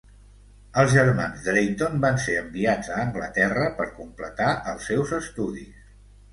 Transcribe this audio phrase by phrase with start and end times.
[0.83, 5.89] Els germans Drayton van ser enviats a Anglaterra per completar els seus estudis.